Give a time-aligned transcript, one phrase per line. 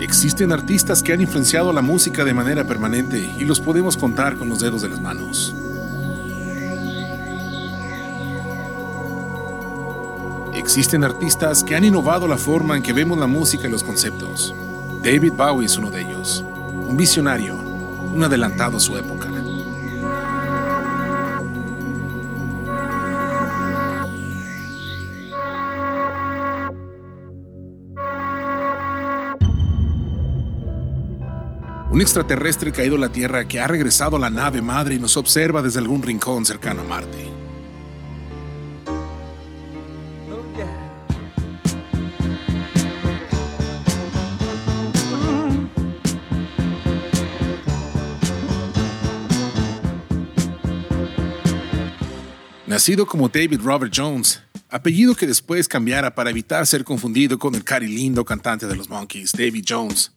[0.00, 4.48] Existen artistas que han influenciado la música de manera permanente y los podemos contar con
[4.48, 5.54] los dedos de las manos.
[10.54, 14.54] Existen artistas que han innovado la forma en que vemos la música y los conceptos.
[15.02, 19.28] David Bowie es uno de ellos, un visionario, un adelantado a su época.
[32.00, 35.18] Un extraterrestre caído a la Tierra que ha regresado a la nave madre y nos
[35.18, 37.28] observa desde algún rincón cercano a Marte.
[52.66, 54.40] Nacido como David Robert Jones,
[54.70, 58.88] apellido que después cambiara para evitar ser confundido con el cari lindo cantante de los
[58.88, 60.10] Monkeys, David Jones.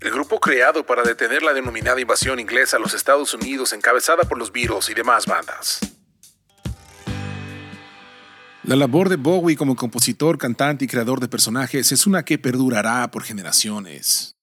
[0.00, 4.38] El grupo creado para detener la denominada invasión inglesa a los Estados Unidos encabezada por
[4.38, 5.78] los Beatles y demás bandas.
[8.62, 13.10] La labor de Bowie como compositor, cantante y creador de personajes es una que perdurará
[13.10, 14.36] por generaciones.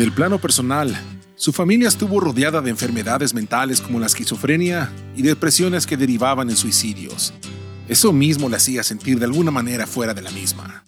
[0.00, 0.98] En el plano personal,
[1.36, 6.56] su familia estuvo rodeada de enfermedades mentales como la esquizofrenia y depresiones que derivaban en
[6.56, 7.34] suicidios.
[7.86, 10.84] Eso mismo le hacía sentir de alguna manera fuera de la misma.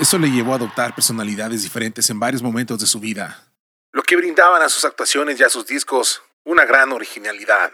[0.00, 3.52] Eso le llevó a adoptar personalidades diferentes en varios momentos de su vida,
[3.92, 7.70] lo que brindaban a sus actuaciones y a sus discos una gran originalidad.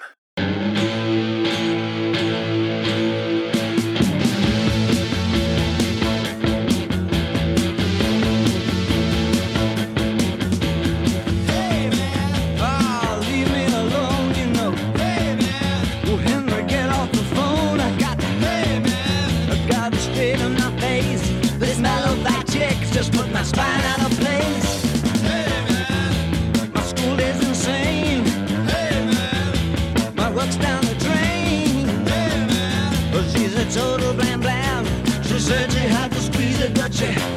[22.97, 24.83] just put my spine out of place.
[25.21, 28.25] Hey man, my school is insane.
[28.67, 31.87] Hey man, my work's down the drain.
[32.07, 34.87] Hey man, but she's a total blam blam.
[35.25, 37.36] She said she had to squeeze it, but she.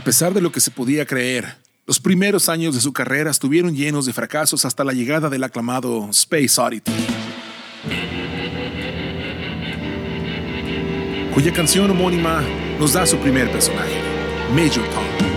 [0.00, 1.56] Pesar de lo que se podía creer,
[1.86, 6.08] los primeros años de su carrera estuvieron llenos de fracasos hasta la llegada del aclamado
[6.10, 6.92] Space Oddity,
[11.34, 12.42] cuya canción homónima
[12.78, 14.00] nos da su primer personaje,
[14.54, 15.29] Major Tom.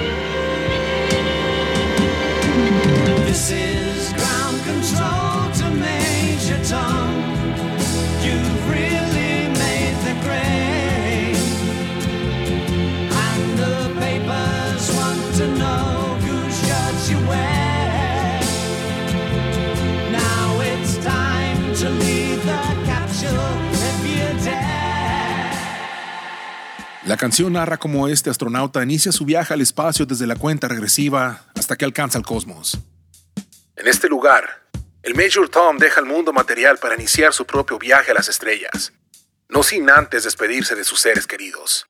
[27.13, 31.45] La canción narra cómo este astronauta inicia su viaje al espacio desde la cuenta regresiva
[31.55, 32.79] hasta que alcanza el cosmos.
[33.75, 34.63] En este lugar,
[35.03, 38.93] el Major Tom deja el mundo material para iniciar su propio viaje a las estrellas,
[39.47, 41.85] no sin antes despedirse de sus seres queridos.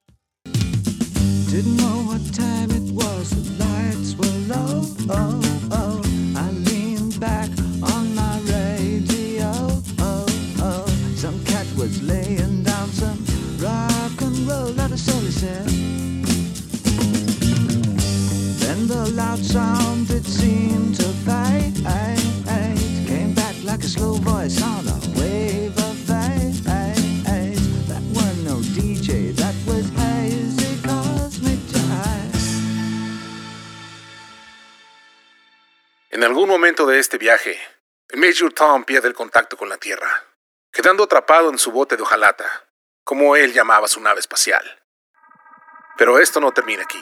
[36.10, 37.60] En algún momento de este viaje,
[38.14, 40.24] Major Tom pierde el contacto con la Tierra,
[40.72, 42.46] quedando atrapado en su bote de hojalata,
[43.04, 44.64] como él llamaba su nave espacial.
[45.98, 47.02] Pero esto no termina aquí.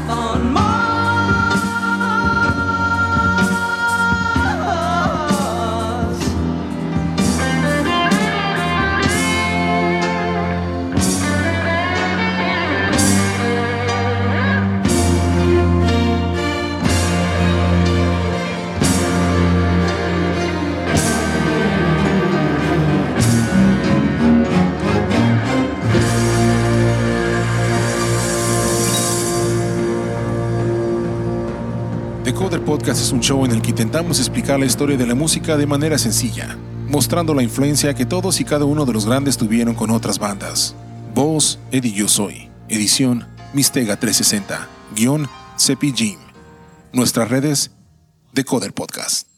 [32.81, 35.67] Podcast es un show en el que intentamos explicar la historia de la música de
[35.67, 36.57] manera sencilla,
[36.87, 40.73] mostrando la influencia que todos y cada uno de los grandes tuvieron con otras bandas.
[41.13, 42.49] Voz, Eddie Yo Soy.
[42.69, 44.67] Edición, Mistega 360.
[44.95, 45.29] Guión,
[45.59, 46.17] Cepi Jim.
[46.91, 47.69] Nuestras redes,
[48.33, 49.30] Decoder Podcast.